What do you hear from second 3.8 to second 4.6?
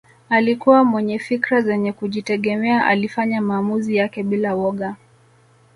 yake bila